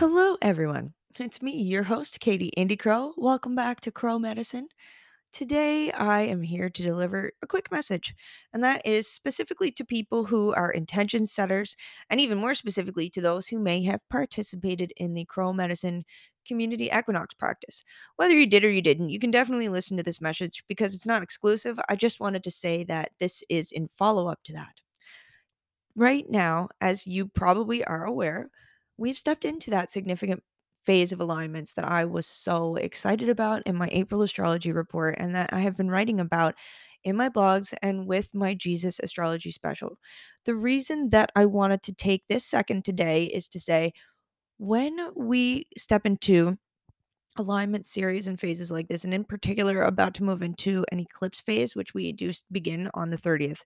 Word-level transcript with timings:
Hello, 0.00 0.38
everyone. 0.40 0.94
It's 1.18 1.42
me, 1.42 1.60
your 1.60 1.82
host, 1.82 2.20
Katie 2.20 2.56
Andy 2.56 2.74
Crow. 2.74 3.12
Welcome 3.18 3.54
back 3.54 3.82
to 3.82 3.92
Crow 3.92 4.18
Medicine. 4.18 4.66
Today, 5.30 5.92
I 5.92 6.22
am 6.22 6.40
here 6.40 6.70
to 6.70 6.82
deliver 6.82 7.32
a 7.42 7.46
quick 7.46 7.70
message, 7.70 8.14
and 8.54 8.64
that 8.64 8.80
is 8.86 9.06
specifically 9.06 9.70
to 9.72 9.84
people 9.84 10.24
who 10.24 10.54
are 10.54 10.70
intention 10.70 11.26
setters, 11.26 11.76
and 12.08 12.18
even 12.18 12.38
more 12.38 12.54
specifically 12.54 13.10
to 13.10 13.20
those 13.20 13.46
who 13.46 13.58
may 13.58 13.82
have 13.82 14.00
participated 14.08 14.90
in 14.96 15.12
the 15.12 15.26
Crow 15.26 15.52
Medicine 15.52 16.06
Community 16.46 16.88
Equinox 16.90 17.34
practice. 17.34 17.84
Whether 18.16 18.38
you 18.38 18.46
did 18.46 18.64
or 18.64 18.70
you 18.70 18.80
didn't, 18.80 19.10
you 19.10 19.18
can 19.18 19.30
definitely 19.30 19.68
listen 19.68 19.98
to 19.98 20.02
this 20.02 20.22
message 20.22 20.64
because 20.66 20.94
it's 20.94 21.04
not 21.04 21.22
exclusive. 21.22 21.78
I 21.90 21.94
just 21.96 22.20
wanted 22.20 22.42
to 22.44 22.50
say 22.50 22.84
that 22.84 23.10
this 23.18 23.44
is 23.50 23.70
in 23.70 23.86
follow 23.98 24.28
up 24.28 24.42
to 24.44 24.54
that. 24.54 24.80
Right 25.94 26.24
now, 26.30 26.70
as 26.80 27.06
you 27.06 27.26
probably 27.26 27.84
are 27.84 28.06
aware, 28.06 28.48
we've 29.00 29.18
stepped 29.18 29.46
into 29.46 29.70
that 29.70 29.90
significant 29.90 30.42
phase 30.84 31.10
of 31.10 31.20
alignments 31.20 31.72
that 31.72 31.86
I 31.86 32.04
was 32.04 32.26
so 32.26 32.76
excited 32.76 33.28
about 33.30 33.62
in 33.64 33.74
my 33.74 33.88
April 33.90 34.22
astrology 34.22 34.72
report 34.72 35.14
and 35.18 35.34
that 35.34 35.50
I 35.52 35.60
have 35.60 35.76
been 35.76 35.90
writing 35.90 36.20
about 36.20 36.54
in 37.02 37.16
my 37.16 37.30
blogs 37.30 37.72
and 37.80 38.06
with 38.06 38.28
my 38.34 38.52
Jesus 38.52 39.00
astrology 39.00 39.50
special. 39.52 39.98
The 40.44 40.54
reason 40.54 41.08
that 41.10 41.32
I 41.34 41.46
wanted 41.46 41.82
to 41.84 41.94
take 41.94 42.24
this 42.28 42.44
second 42.44 42.84
today 42.84 43.24
is 43.24 43.48
to 43.48 43.60
say 43.60 43.94
when 44.58 45.10
we 45.16 45.66
step 45.78 46.04
into 46.04 46.58
alignment 47.36 47.86
series 47.86 48.28
and 48.28 48.38
phases 48.38 48.70
like 48.70 48.88
this, 48.88 49.04
and 49.04 49.14
in 49.14 49.24
particular, 49.24 49.82
about 49.82 50.12
to 50.14 50.24
move 50.24 50.42
into 50.42 50.84
an 50.92 51.00
eclipse 51.00 51.40
phase, 51.40 51.74
which 51.74 51.94
we 51.94 52.12
do 52.12 52.32
begin 52.52 52.90
on 52.92 53.08
the 53.08 53.16
30th 53.16 53.62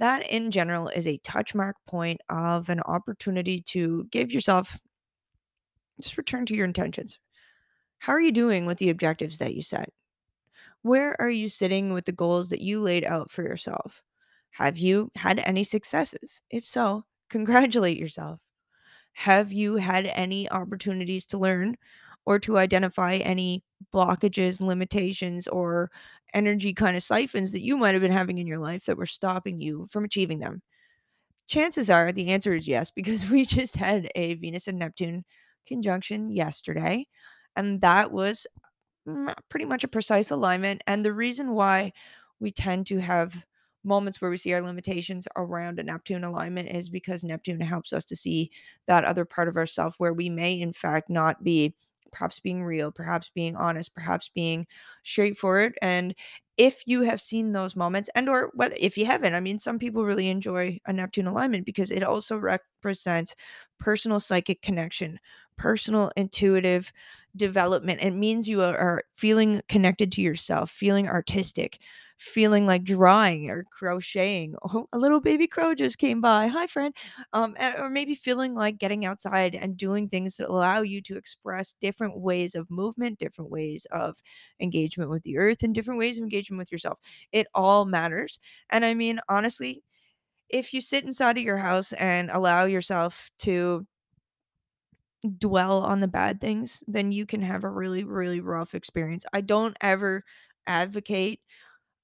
that 0.00 0.26
in 0.28 0.50
general 0.50 0.88
is 0.88 1.06
a 1.06 1.18
touch 1.18 1.54
mark 1.54 1.76
point 1.86 2.20
of 2.30 2.70
an 2.70 2.80
opportunity 2.80 3.60
to 3.60 4.06
give 4.10 4.32
yourself 4.32 4.80
just 6.00 6.16
return 6.16 6.46
to 6.46 6.54
your 6.54 6.64
intentions. 6.64 7.18
How 7.98 8.14
are 8.14 8.20
you 8.20 8.32
doing 8.32 8.64
with 8.64 8.78
the 8.78 8.88
objectives 8.88 9.38
that 9.38 9.54
you 9.54 9.62
set? 9.62 9.90
Where 10.80 11.20
are 11.20 11.30
you 11.30 11.48
sitting 11.48 11.92
with 11.92 12.06
the 12.06 12.12
goals 12.12 12.48
that 12.48 12.62
you 12.62 12.80
laid 12.80 13.04
out 13.04 13.30
for 13.30 13.42
yourself? 13.42 14.02
Have 14.52 14.78
you 14.78 15.10
had 15.14 15.38
any 15.40 15.64
successes? 15.64 16.40
If 16.48 16.66
so, 16.66 17.04
congratulate 17.28 17.98
yourself. 17.98 18.40
Have 19.12 19.52
you 19.52 19.76
had 19.76 20.06
any 20.06 20.50
opportunities 20.50 21.26
to 21.26 21.38
learn 21.38 21.76
or 22.24 22.38
to 22.38 22.56
identify 22.56 23.16
any 23.16 23.62
blockages, 23.92 24.60
limitations, 24.60 25.48
or 25.48 25.90
energy 26.34 26.72
kind 26.72 26.96
of 26.96 27.02
siphons 27.02 27.52
that 27.52 27.62
you 27.62 27.76
might 27.76 27.94
have 27.94 28.02
been 28.02 28.12
having 28.12 28.38
in 28.38 28.46
your 28.46 28.58
life 28.58 28.84
that 28.86 28.96
were 28.96 29.06
stopping 29.06 29.60
you 29.60 29.86
from 29.90 30.04
achieving 30.04 30.40
them? 30.40 30.62
Chances 31.48 31.90
are 31.90 32.12
the 32.12 32.28
answer 32.30 32.54
is 32.54 32.68
yes, 32.68 32.90
because 32.90 33.26
we 33.30 33.44
just 33.44 33.76
had 33.76 34.08
a 34.14 34.34
Venus 34.34 34.68
and 34.68 34.78
Neptune 34.78 35.24
conjunction 35.66 36.30
yesterday, 36.30 37.06
and 37.56 37.80
that 37.80 38.12
was 38.12 38.46
pretty 39.48 39.64
much 39.64 39.84
a 39.84 39.88
precise 39.88 40.30
alignment. 40.30 40.82
And 40.86 41.04
the 41.04 41.12
reason 41.12 41.52
why 41.52 41.92
we 42.38 42.50
tend 42.50 42.86
to 42.88 42.98
have 43.00 43.44
moments 43.82 44.20
where 44.20 44.30
we 44.30 44.36
see 44.36 44.52
our 44.52 44.60
limitations 44.60 45.26
around 45.36 45.78
a 45.78 45.82
Neptune 45.82 46.24
alignment 46.24 46.68
is 46.68 46.88
because 46.88 47.24
Neptune 47.24 47.60
helps 47.60 47.92
us 47.92 48.04
to 48.06 48.16
see 48.16 48.50
that 48.86 49.04
other 49.04 49.24
part 49.24 49.48
of 49.48 49.56
ourself 49.56 49.94
where 49.98 50.12
we 50.12 50.28
may, 50.28 50.52
in 50.60 50.72
fact, 50.72 51.08
not 51.08 51.42
be 51.42 51.74
perhaps 52.12 52.40
being 52.40 52.62
real, 52.64 52.90
perhaps 52.92 53.30
being 53.34 53.56
honest, 53.56 53.94
perhaps 53.94 54.28
being 54.28 54.66
straightforward. 55.04 55.78
And 55.82 56.14
if 56.56 56.82
you 56.86 57.02
have 57.02 57.20
seen 57.20 57.52
those 57.52 57.74
moments 57.76 58.10
and 58.14 58.28
or 58.28 58.50
whether 58.54 58.76
if 58.78 58.98
you 58.98 59.06
haven't, 59.06 59.34
I 59.34 59.40
mean 59.40 59.58
some 59.58 59.78
people 59.78 60.04
really 60.04 60.28
enjoy 60.28 60.78
a 60.86 60.92
Neptune 60.92 61.26
alignment 61.26 61.64
because 61.66 61.90
it 61.90 62.02
also 62.02 62.36
represents 62.36 63.34
personal 63.78 64.20
psychic 64.20 64.60
connection, 64.62 65.18
personal 65.56 66.12
intuitive 66.16 66.92
development. 67.36 68.00
It 68.02 68.12
means 68.12 68.48
you 68.48 68.62
are 68.62 69.04
feeling 69.14 69.62
connected 69.68 70.12
to 70.12 70.22
yourself, 70.22 70.70
feeling 70.70 71.08
artistic, 71.08 71.78
feeling 72.20 72.66
like 72.66 72.84
drawing 72.84 73.48
or 73.50 73.64
crocheting. 73.72 74.54
Oh, 74.62 74.86
a 74.92 74.98
little 74.98 75.20
baby 75.20 75.46
crow 75.46 75.74
just 75.74 75.98
came 75.98 76.20
by. 76.20 76.48
Hi, 76.48 76.66
friend. 76.66 76.94
Um, 77.32 77.56
or 77.78 77.88
maybe 77.90 78.14
feeling 78.14 78.54
like 78.54 78.78
getting 78.78 79.06
outside 79.06 79.54
and 79.54 79.76
doing 79.76 80.08
things 80.08 80.36
that 80.36 80.48
allow 80.50 80.82
you 80.82 81.00
to 81.02 81.16
express 81.16 81.74
different 81.80 82.18
ways 82.18 82.54
of 82.54 82.70
movement, 82.70 83.18
different 83.18 83.50
ways 83.50 83.86
of 83.90 84.22
engagement 84.60 85.10
with 85.10 85.22
the 85.22 85.38
earth, 85.38 85.62
and 85.62 85.74
different 85.74 85.98
ways 85.98 86.18
of 86.18 86.22
engagement 86.24 86.58
with 86.58 86.70
yourself. 86.70 86.98
It 87.32 87.46
all 87.54 87.86
matters. 87.86 88.38
And 88.70 88.84
I 88.84 88.94
mean, 88.94 89.20
honestly, 89.28 89.82
if 90.50 90.74
you 90.74 90.80
sit 90.80 91.04
inside 91.04 91.38
of 91.38 91.44
your 91.44 91.58
house 91.58 91.92
and 91.94 92.30
allow 92.30 92.64
yourself 92.66 93.30
to 93.40 93.86
dwell 95.38 95.82
on 95.82 96.00
the 96.00 96.08
bad 96.08 96.40
things, 96.40 96.82
then 96.86 97.12
you 97.12 97.26
can 97.26 97.42
have 97.42 97.64
a 97.64 97.68
really, 97.70 98.04
really 98.04 98.40
rough 98.40 98.74
experience. 98.74 99.24
I 99.32 99.42
don't 99.42 99.76
ever 99.80 100.24
advocate 100.66 101.40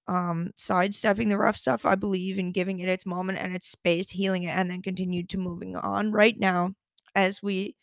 um 0.08 0.50
sidestepping 0.56 1.28
the 1.28 1.38
rough 1.38 1.56
stuff. 1.56 1.84
I 1.84 1.94
believe 1.96 2.38
in 2.38 2.52
giving 2.52 2.78
it 2.80 2.88
its 2.88 3.06
moment 3.06 3.38
and 3.38 3.54
its 3.54 3.68
space, 3.68 4.10
healing 4.10 4.44
it, 4.44 4.50
and 4.50 4.70
then 4.70 4.82
continue 4.82 5.24
to 5.26 5.38
moving 5.38 5.76
on. 5.76 6.12
Right 6.12 6.38
now, 6.38 6.74
as 7.14 7.42
we 7.42 7.76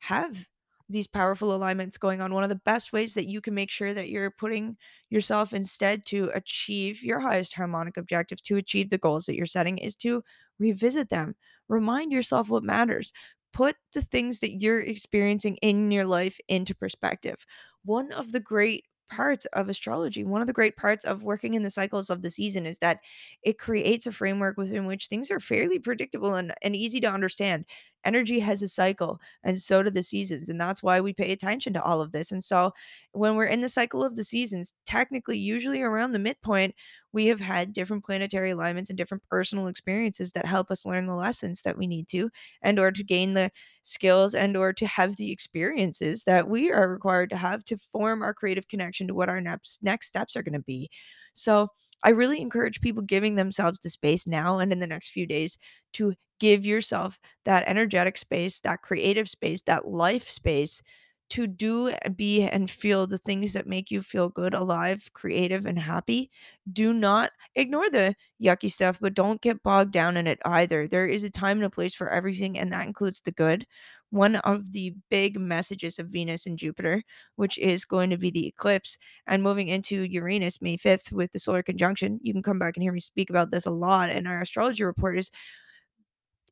have 0.00 0.48
these 0.88 1.06
powerful 1.06 1.54
alignments 1.54 1.96
going 1.96 2.20
on, 2.20 2.34
one 2.34 2.42
of 2.42 2.50
the 2.50 2.56
best 2.56 2.92
ways 2.92 3.14
that 3.14 3.26
you 3.26 3.40
can 3.40 3.54
make 3.54 3.70
sure 3.70 3.94
that 3.94 4.10
you're 4.10 4.30
putting 4.30 4.76
yourself 5.10 5.54
instead 5.54 6.04
to 6.06 6.30
achieve 6.34 7.02
your 7.02 7.20
highest 7.20 7.54
harmonic 7.54 7.96
objectives, 7.96 8.42
to 8.42 8.56
achieve 8.56 8.90
the 8.90 8.98
goals 8.98 9.24
that 9.26 9.36
you're 9.36 9.46
setting, 9.46 9.78
is 9.78 9.94
to 9.96 10.22
revisit 10.58 11.08
them. 11.08 11.34
Remind 11.68 12.12
yourself 12.12 12.50
what 12.50 12.62
matters. 12.64 13.12
Put 13.52 13.76
the 13.94 14.02
things 14.02 14.40
that 14.40 14.60
you're 14.60 14.80
experiencing 14.80 15.56
in 15.56 15.90
your 15.90 16.04
life 16.04 16.38
into 16.48 16.74
perspective. 16.74 17.46
One 17.84 18.12
of 18.12 18.32
the 18.32 18.40
great 18.40 18.84
parts 19.12 19.46
of 19.52 19.68
astrology, 19.68 20.24
one 20.24 20.40
of 20.40 20.46
the 20.46 20.52
great 20.52 20.76
parts 20.76 21.04
of 21.04 21.22
working 21.22 21.54
in 21.54 21.62
the 21.62 21.70
cycles 21.70 22.10
of 22.10 22.22
the 22.22 22.30
season 22.30 22.66
is 22.66 22.78
that 22.78 23.00
it 23.42 23.58
creates 23.58 24.06
a 24.06 24.12
framework 24.12 24.56
within 24.56 24.86
which 24.86 25.08
things 25.08 25.30
are 25.30 25.40
fairly 25.40 25.78
predictable 25.78 26.34
and, 26.34 26.54
and 26.62 26.74
easy 26.76 27.00
to 27.00 27.08
understand. 27.10 27.64
Energy 28.04 28.40
has 28.40 28.62
a 28.62 28.68
cycle, 28.68 29.20
and 29.44 29.60
so 29.60 29.82
do 29.82 29.90
the 29.90 30.02
seasons. 30.02 30.48
And 30.48 30.60
that's 30.60 30.82
why 30.82 31.00
we 31.00 31.12
pay 31.12 31.32
attention 31.32 31.72
to 31.74 31.82
all 31.82 32.00
of 32.00 32.12
this. 32.12 32.32
And 32.32 32.42
so, 32.42 32.72
when 33.12 33.36
we're 33.36 33.46
in 33.46 33.60
the 33.60 33.68
cycle 33.68 34.04
of 34.04 34.16
the 34.16 34.24
seasons, 34.24 34.74
technically, 34.86 35.38
usually 35.38 35.82
around 35.82 36.12
the 36.12 36.18
midpoint, 36.18 36.74
we 37.12 37.26
have 37.26 37.40
had 37.40 37.72
different 37.72 38.04
planetary 38.04 38.50
alignments 38.50 38.90
and 38.90 38.96
different 38.96 39.22
personal 39.28 39.66
experiences 39.66 40.32
that 40.32 40.46
help 40.46 40.70
us 40.70 40.86
learn 40.86 41.06
the 41.06 41.14
lessons 41.14 41.62
that 41.62 41.76
we 41.76 41.86
need 41.86 42.08
to 42.08 42.30
and 42.62 42.78
or 42.78 42.90
to 42.90 43.04
gain 43.04 43.34
the 43.34 43.50
skills 43.82 44.34
and 44.34 44.56
or 44.56 44.72
to 44.72 44.86
have 44.86 45.16
the 45.16 45.30
experiences 45.30 46.24
that 46.24 46.48
we 46.48 46.70
are 46.70 46.88
required 46.88 47.30
to 47.30 47.36
have 47.36 47.64
to 47.64 47.76
form 47.76 48.22
our 48.22 48.32
creative 48.34 48.68
connection 48.68 49.06
to 49.08 49.14
what 49.14 49.28
our 49.28 49.40
next 49.40 49.82
next 49.82 50.08
steps 50.08 50.36
are 50.36 50.42
going 50.42 50.52
to 50.54 50.58
be 50.60 50.90
so 51.34 51.68
i 52.02 52.10
really 52.10 52.40
encourage 52.40 52.80
people 52.80 53.02
giving 53.02 53.34
themselves 53.34 53.78
the 53.80 53.90
space 53.90 54.26
now 54.26 54.58
and 54.58 54.72
in 54.72 54.78
the 54.80 54.86
next 54.86 55.08
few 55.10 55.26
days 55.26 55.58
to 55.92 56.14
give 56.40 56.64
yourself 56.66 57.18
that 57.44 57.64
energetic 57.66 58.16
space 58.16 58.60
that 58.60 58.82
creative 58.82 59.28
space 59.28 59.62
that 59.62 59.86
life 59.86 60.28
space 60.30 60.82
to 61.30 61.46
do, 61.46 61.94
be, 62.14 62.42
and 62.42 62.70
feel 62.70 63.06
the 63.06 63.16
things 63.16 63.54
that 63.54 63.66
make 63.66 63.90
you 63.90 64.02
feel 64.02 64.28
good, 64.28 64.52
alive, 64.52 65.08
creative, 65.14 65.64
and 65.64 65.78
happy. 65.78 66.30
Do 66.70 66.92
not 66.92 67.30
ignore 67.54 67.88
the 67.88 68.14
yucky 68.42 68.70
stuff, 68.70 68.98
but 69.00 69.14
don't 69.14 69.40
get 69.40 69.62
bogged 69.62 69.92
down 69.92 70.18
in 70.18 70.26
it 70.26 70.40
either. 70.44 70.86
There 70.86 71.06
is 71.08 71.24
a 71.24 71.30
time 71.30 71.56
and 71.56 71.64
a 71.64 71.70
place 71.70 71.94
for 71.94 72.10
everything, 72.10 72.58
and 72.58 72.70
that 72.72 72.86
includes 72.86 73.22
the 73.22 73.32
good. 73.32 73.66
One 74.12 74.36
of 74.36 74.72
the 74.72 74.94
big 75.10 75.40
messages 75.40 75.98
of 75.98 76.08
Venus 76.08 76.46
and 76.46 76.58
Jupiter, 76.58 77.02
which 77.36 77.58
is 77.58 77.84
going 77.84 78.10
to 78.10 78.18
be 78.18 78.30
the 78.30 78.46
eclipse, 78.46 78.98
and 79.26 79.42
moving 79.42 79.68
into 79.68 80.02
Uranus 80.02 80.60
May 80.62 80.76
5th 80.76 81.12
with 81.12 81.32
the 81.32 81.38
solar 81.38 81.62
conjunction. 81.62 82.20
You 82.22 82.32
can 82.32 82.42
come 82.42 82.58
back 82.58 82.76
and 82.76 82.82
hear 82.82 82.92
me 82.92 83.00
speak 83.00 83.30
about 83.30 83.50
this 83.50 83.66
a 83.66 83.70
lot 83.70 84.10
in 84.10 84.26
our 84.26 84.42
astrology 84.42 84.84
report. 84.84 85.18
Is 85.18 85.30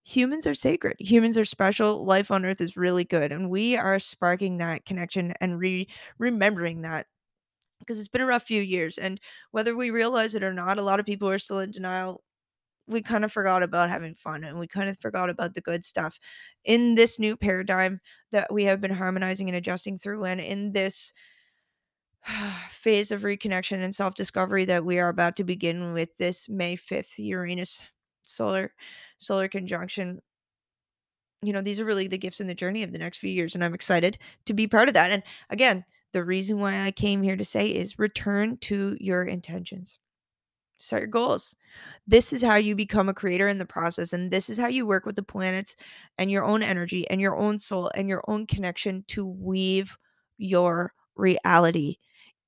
humans 0.05 0.47
are 0.47 0.55
sacred. 0.55 0.97
Humans 0.99 1.39
are 1.39 1.45
special. 1.45 2.05
Life 2.05 2.31
on 2.31 2.45
earth 2.45 2.61
is 2.61 2.77
really 2.77 3.05
good. 3.05 3.33
And 3.33 3.51
we 3.51 3.77
are 3.77 3.99
sparking 3.99 4.59
that 4.59 4.85
connection 4.85 5.35
and 5.41 5.59
re- 5.59 5.89
remembering 6.19 6.83
that 6.83 7.07
because 7.81 7.99
it's 7.99 8.09
been 8.09 8.23
a 8.23 8.27
rough 8.27 8.45
few 8.45 8.63
years. 8.63 8.99
And 8.99 9.21
whether 9.51 9.77
we 9.77 9.91
realize 9.91 10.35
it 10.35 10.43
or 10.43 10.53
not, 10.53 10.79
a 10.79 10.83
lot 10.83 11.01
of 11.01 11.07
people 11.07 11.29
are 11.29 11.39
still 11.39 11.61
in 11.61 11.71
denial. 11.71 12.23
We 12.91 13.03
kind 13.03 13.25
of 13.25 13.33
forgot 13.33 13.63
about 13.63 13.89
having 13.89 14.15
fun 14.15 14.45
and 14.45 14.59
we 14.59 14.67
kind 14.67 14.89
of 14.91 14.99
forgot 14.99 15.31
about 15.31 15.55
the 15.55 15.61
good 15.61 15.85
stuff 15.85 16.19
in 16.65 16.95
this 16.95 17.19
new 17.19 17.37
paradigm 17.37 18.01
that 18.33 18.53
we 18.53 18.65
have 18.65 18.81
been 18.81 18.91
harmonizing 18.91 19.49
and 19.49 19.57
adjusting 19.57 19.97
through. 19.97 20.25
And 20.25 20.41
in 20.41 20.73
this 20.73 21.13
phase 22.71 23.11
of 23.11 23.23
reconnection 23.23 23.83
and 23.83 23.95
self 23.95 24.15
discovery 24.15 24.65
that 24.67 24.85
we 24.85 24.99
are 24.99 25.09
about 25.09 25.37
to 25.37 25.45
begin 25.45 25.93
with 25.93 26.17
this 26.17 26.49
May 26.49 26.77
5th 26.77 27.19
Uranus 27.19 27.85
solar 28.23 28.73
solar 29.19 29.49
conjunction 29.49 30.21
you 31.43 31.53
know 31.53 31.61
these 31.61 31.81
are 31.81 31.85
really 31.85 32.07
the 32.07 32.19
gifts 32.19 32.41
in 32.41 32.47
the 32.47 32.55
journey 32.55 32.83
of 32.83 32.93
the 32.93 32.99
next 32.99 33.19
few 33.19 33.31
years 33.31 33.55
and 33.55 33.65
i'm 33.65 33.75
excited 33.75 34.19
to 34.45 34.55
be 34.55 34.67
part 34.67 34.89
of 34.89 34.95
that 34.95 35.11
and 35.11 35.23
again 35.51 35.85
the 36.13 36.23
reason 36.23 36.61
why 36.61 36.87
i 36.87 36.91
came 36.91 37.23
here 37.23 37.37
to 37.37 37.45
say 37.45 37.67
is 37.67 37.99
return 37.99 38.57
to 38.59 38.97
your 39.01 39.25
intentions 39.25 39.99
set 40.81 41.01
your 41.01 41.07
goals. 41.07 41.55
This 42.07 42.33
is 42.33 42.43
how 42.43 42.57
you 42.57 42.75
become 42.75 43.09
a 43.09 43.15
creator 43.15 43.49
in 43.49 43.59
the 43.59 43.65
process. 43.65 44.13
And 44.13 44.31
this 44.31 44.51
is 44.51 44.59
how 44.59 44.69
you 44.69 44.87
work 44.87 45.07
with 45.07 45.17
the 45.17 45.23
planets 45.23 45.77
and 46.19 46.31
your 46.31 46.45
own 46.45 46.63
energy 46.63 47.09
and 47.11 47.21
your 47.21 47.37
own 47.37 47.59
soul 47.59 47.91
and 47.95 48.09
your 48.09 48.25
own 48.29 48.47
connection 48.47 49.05
to 49.09 49.25
weave 49.25 49.97
your 50.39 50.93
reality. 51.17 51.97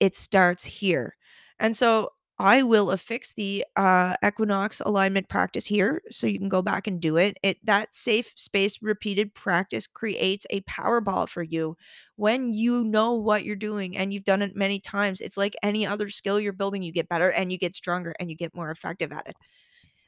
It 0.01 0.17
starts 0.17 0.65
here. 0.65 1.17
And 1.59 1.77
so 1.77 2.11
I 2.39 2.63
will 2.65 2.91
affix 2.91 3.35
the 3.35 3.65
uh, 3.77 4.17
equinox 4.27 4.81
alignment 4.81 5.29
practice 5.29 5.67
here 5.67 6.03
so 6.11 6.27
you 6.27 6.39
can 6.39 6.49
go 6.49 6.61
back 6.63 6.87
and 6.87 7.01
do 7.01 7.17
it. 7.17 7.37
It 7.43 7.59
that 7.65 7.95
safe 7.95 8.33
space 8.37 8.83
repeated 8.83 9.35
practice 9.35 9.87
creates 9.87 10.45
a 10.51 10.61
power 10.63 11.01
ball 11.01 11.27
for 11.29 11.43
you. 11.43 11.77
When 12.17 12.53
you 12.53 12.83
know 12.85 13.13
what 13.15 13.45
you're 13.45 13.55
doing 13.57 13.97
and 13.97 14.13
you've 14.13 14.25
done 14.25 14.43
it 14.43 14.57
many 14.57 14.81
times, 14.81 15.21
it's 15.21 15.37
like 15.37 15.55
any 15.63 15.87
other 15.87 16.11
skill 16.11 16.41
you're 16.41 16.53
building, 16.53 16.83
you 16.83 16.91
get 16.93 17.09
better 17.09 17.31
and 17.31 17.53
you 17.53 17.59
get 17.59 17.77
stronger 17.77 18.15
and 18.19 18.29
you 18.31 18.37
get 18.37 18.55
more 18.57 18.71
effective 18.71 19.13
at 19.13 19.29
it. 19.29 19.37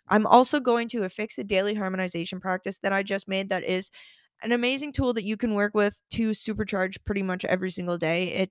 I'm 0.08 0.26
also 0.26 0.60
going 0.60 0.88
to 0.90 1.04
affix 1.04 1.38
a 1.38 1.44
daily 1.44 1.74
harmonization 1.74 2.40
practice 2.40 2.78
that 2.78 2.92
I 2.92 3.02
just 3.02 3.28
made 3.28 3.48
that 3.48 3.64
is 3.64 3.90
an 4.42 4.52
amazing 4.52 4.92
tool 4.92 5.14
that 5.14 5.24
you 5.24 5.36
can 5.36 5.54
work 5.54 5.74
with 5.74 6.00
to 6.12 6.30
supercharge 6.30 6.96
pretty 7.06 7.22
much 7.22 7.44
every 7.46 7.70
single 7.70 7.96
day. 7.98 8.28
It 8.34 8.50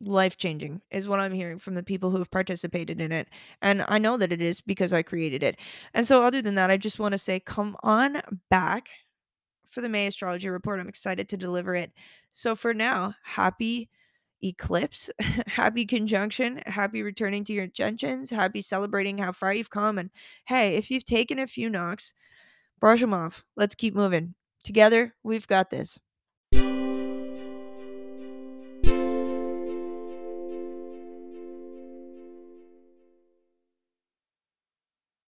life 0.00 0.36
changing 0.36 0.80
is 0.90 1.08
what 1.08 1.20
I'm 1.20 1.32
hearing 1.32 1.58
from 1.58 1.74
the 1.74 1.82
people 1.82 2.10
who 2.10 2.18
have 2.18 2.30
participated 2.30 3.00
in 3.00 3.12
it. 3.12 3.28
And 3.62 3.84
I 3.88 3.98
know 3.98 4.16
that 4.16 4.32
it 4.32 4.40
is 4.40 4.60
because 4.60 4.92
I 4.92 5.02
created 5.02 5.42
it. 5.42 5.58
And 5.94 6.06
so, 6.06 6.22
other 6.22 6.42
than 6.42 6.54
that, 6.56 6.70
I 6.70 6.76
just 6.76 6.98
want 6.98 7.12
to 7.12 7.18
say, 7.18 7.40
come 7.40 7.76
on 7.82 8.20
back 8.48 8.88
for 9.68 9.80
the 9.80 9.88
May 9.88 10.06
astrology 10.06 10.48
report. 10.48 10.80
I'm 10.80 10.88
excited 10.88 11.28
to 11.28 11.36
deliver 11.36 11.74
it. 11.74 11.92
So, 12.32 12.54
for 12.54 12.74
now, 12.74 13.14
happy 13.22 13.90
eclipse, 14.42 15.10
happy 15.46 15.84
conjunction, 15.84 16.62
happy 16.66 17.02
returning 17.02 17.44
to 17.44 17.52
your 17.52 17.64
intentions, 17.64 18.30
happy 18.30 18.60
celebrating 18.60 19.18
how 19.18 19.32
far 19.32 19.52
you've 19.52 19.70
come. 19.70 19.98
And 19.98 20.10
hey, 20.46 20.76
if 20.76 20.90
you've 20.90 21.04
taken 21.04 21.38
a 21.38 21.46
few 21.46 21.68
knocks, 21.68 22.14
brush 22.80 23.00
them 23.00 23.14
off. 23.14 23.44
Let's 23.56 23.74
keep 23.74 23.94
moving. 23.94 24.34
Together, 24.62 25.14
we've 25.22 25.46
got 25.46 25.70
this. 25.70 25.98